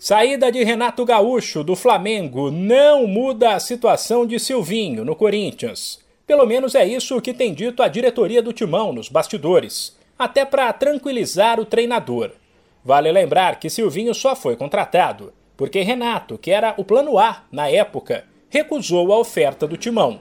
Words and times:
Saída 0.00 0.52
de 0.52 0.62
Renato 0.62 1.04
Gaúcho 1.04 1.64
do 1.64 1.74
Flamengo 1.74 2.52
não 2.52 3.04
muda 3.04 3.54
a 3.54 3.58
situação 3.58 4.24
de 4.24 4.38
Silvinho 4.38 5.04
no 5.04 5.16
Corinthians. 5.16 5.98
Pelo 6.24 6.46
menos 6.46 6.76
é 6.76 6.86
isso 6.86 7.20
que 7.20 7.34
tem 7.34 7.52
dito 7.52 7.82
a 7.82 7.88
diretoria 7.88 8.40
do 8.40 8.52
Timão 8.52 8.92
nos 8.92 9.08
bastidores, 9.08 9.98
até 10.16 10.44
para 10.44 10.72
tranquilizar 10.72 11.58
o 11.58 11.64
treinador. 11.64 12.30
Vale 12.84 13.10
lembrar 13.10 13.58
que 13.58 13.68
Silvinho 13.68 14.14
só 14.14 14.36
foi 14.36 14.54
contratado 14.54 15.32
porque 15.56 15.80
Renato, 15.80 16.38
que 16.38 16.52
era 16.52 16.74
o 16.76 16.84
plano 16.84 17.18
A 17.18 17.42
na 17.50 17.68
época, 17.68 18.24
recusou 18.48 19.12
a 19.12 19.18
oferta 19.18 19.66
do 19.66 19.76
Timão. 19.76 20.20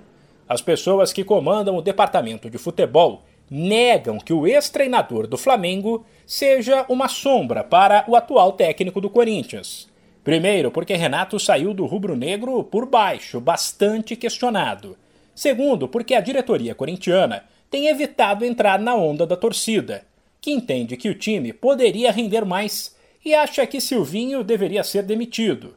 As 0.49 0.59
pessoas 0.59 1.13
que 1.13 1.23
comandam 1.23 1.77
o 1.77 1.83
departamento 1.83 2.49
de 2.49 2.57
futebol 2.57 3.21
negam 3.49 4.17
que 4.17 4.33
o 4.33 4.45
ex-treinador 4.45 5.27
do 5.27 5.37
Flamengo 5.37 6.05
seja 6.25 6.85
uma 6.89 7.07
sombra 7.07 7.63
para 7.63 8.03
o 8.07 8.15
atual 8.15 8.51
técnico 8.51 8.99
do 8.99 9.09
Corinthians. 9.09 9.87
Primeiro, 10.23 10.69
porque 10.69 10.93
Renato 10.95 11.39
saiu 11.39 11.73
do 11.73 11.85
rubro-negro 11.85 12.63
por 12.63 12.85
baixo, 12.85 13.39
bastante 13.39 14.15
questionado. 14.15 14.97
Segundo, 15.33 15.87
porque 15.87 16.13
a 16.13 16.19
diretoria 16.19 16.75
corintiana 16.75 17.45
tem 17.69 17.87
evitado 17.87 18.43
entrar 18.43 18.79
na 18.79 18.95
onda 18.95 19.25
da 19.25 19.37
torcida, 19.37 20.05
que 20.41 20.51
entende 20.51 20.97
que 20.97 21.09
o 21.09 21.15
time 21.15 21.53
poderia 21.53 22.11
render 22.11 22.43
mais 22.43 22.95
e 23.23 23.33
acha 23.33 23.65
que 23.65 23.79
Silvinho 23.79 24.43
deveria 24.43 24.83
ser 24.83 25.03
demitido. 25.03 25.75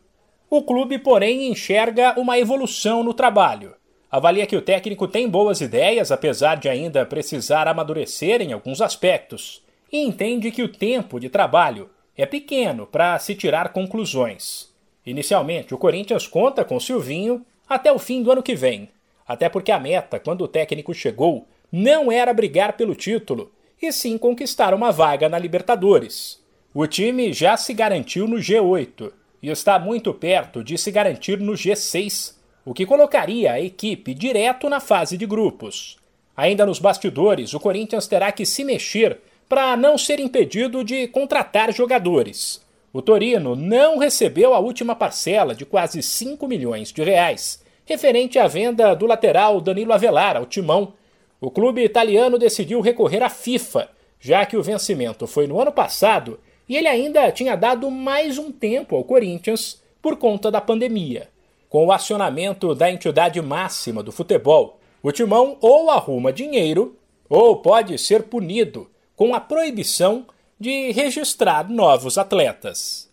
O 0.49 0.63
clube, 0.63 0.99
porém, 0.99 1.49
enxerga 1.49 2.19
uma 2.19 2.39
evolução 2.39 3.05
no 3.05 3.15
trabalho 3.15 3.75
avalia 4.11 4.47
que 4.47 4.57
o 4.57 4.63
técnico 4.63 5.07
tem 5.07 5.29
boas 5.29 5.61
ideias, 5.61 6.11
apesar 6.11 6.57
de 6.57 6.69
ainda 6.69 7.07
precisar 7.07 7.69
amadurecer 7.69 8.43
em 8.43 8.53
alguns 8.53 8.81
aspectos, 8.81 9.63
e 9.93 9.99
entende 9.99 10.51
que 10.51 10.63
o 10.63 10.69
tempo 10.69 11.21
de 11.21 11.29
trabalho 11.29 11.89
é 12.17 12.27
pequeno 12.27 12.87
para 12.87 13.19
se 13.19 13.35
tirar 13.35 13.73
conclusões. 13.73 14.69
Inicialmente, 15.07 15.75
o 15.75 15.79
Corinthians 15.79 16.27
conta 16.27 16.65
com 16.65 16.81
Silvinho 16.81 17.45
até 17.69 17.93
o 17.93 17.99
fim 17.99 18.23
do 18.23 18.33
ano 18.33 18.43
que 18.43 18.55
vem, 18.55 18.89
até 19.27 19.49
porque 19.49 19.71
a 19.71 19.79
meta, 19.79 20.19
quando 20.19 20.43
o 20.43 20.49
técnico 20.49 20.93
chegou, 20.93 21.47
não 21.71 22.11
era 22.11 22.35
brigar 22.35 22.73
pelo 22.77 22.97
título, 22.97 23.53
e 23.81 23.93
sim 23.93 24.19
conquistar 24.19 24.75
uma 24.75 24.91
vaga 24.91 25.29
na 25.29 25.39
Libertadores. 25.39 26.41
O 26.75 26.87
time 26.87 27.33
já 27.33 27.57
se 27.57 27.73
garantiu 27.73 28.29
no 28.29 28.37
G8 28.37 29.13
e 29.43 29.49
está 29.49 29.79
muito 29.79 30.13
perto 30.13 30.63
de 30.63 30.77
se 30.77 30.91
garantir 30.91 31.39
no 31.39 31.53
G6 31.53 32.35
o 32.71 32.73
que 32.73 32.87
colocaria 32.87 33.55
a 33.55 33.61
equipe 33.61 34.15
direto 34.15 34.69
na 34.69 34.79
fase 34.79 35.17
de 35.17 35.27
grupos. 35.27 35.97
Ainda 36.37 36.65
nos 36.65 36.79
bastidores, 36.79 37.53
o 37.53 37.59
Corinthians 37.59 38.07
terá 38.07 38.31
que 38.31 38.47
se 38.47 38.63
mexer 38.63 39.19
para 39.49 39.77
não 39.77 39.99
ser 39.99 40.21
impedido 40.21 40.85
de 40.85 41.09
contratar 41.09 41.73
jogadores. 41.73 42.65
O 42.93 43.03
Torino 43.03 43.57
não 43.57 43.99
recebeu 43.99 44.55
a 44.55 44.61
última 44.61 44.95
parcela 44.95 45.53
de 45.53 45.67
quase 45.67 46.01
5 46.01 46.47
milhões 46.47 46.93
de 46.93 47.03
reais, 47.03 47.61
referente 47.85 48.39
à 48.39 48.47
venda 48.47 48.95
do 48.95 49.05
lateral 49.05 49.61
Danilo 49.61 49.93
Avelar 49.93 50.37
ao 50.37 50.47
Timão. 50.47 50.93
O 51.41 51.51
clube 51.51 51.83
italiano 51.83 52.39
decidiu 52.39 52.81
recorrer 52.81 53.25
à 53.25 53.29
FIFA, 53.29 53.89
já 54.21 54.47
que 54.47 54.57
o 54.57 54.63
vencimento 54.63 55.27
foi 55.27 55.49
no 55.49 55.61
ano 55.61 55.73
passado 55.73 56.39
e 56.69 56.77
ele 56.77 56.87
ainda 56.87 57.33
tinha 57.33 57.57
dado 57.57 57.91
mais 57.91 58.39
um 58.39 58.53
tempo 58.53 58.95
ao 58.95 59.03
Corinthians 59.03 59.83
por 60.01 60.17
conta 60.17 60.53
da 60.53 60.61
pandemia. 60.61 61.29
Com 61.71 61.87
o 61.87 61.93
acionamento 61.93 62.75
da 62.75 62.91
entidade 62.91 63.41
máxima 63.41 64.03
do 64.03 64.11
futebol, 64.11 64.81
o 65.01 65.13
timão 65.13 65.57
ou 65.61 65.89
arruma 65.89 66.33
dinheiro 66.33 66.99
ou 67.29 67.63
pode 67.63 67.97
ser 67.97 68.25
punido 68.25 68.91
com 69.15 69.33
a 69.37 69.41
proibição 69.41 70.27
de 70.59 70.91
registrar 70.91 71.71
novos 71.71 72.19
atletas. 72.19 73.09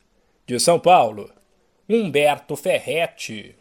De 0.47 0.59
São 0.59 0.79
Paulo, 0.79 1.29
Humberto 1.87 2.55
Ferretti. 2.55 3.55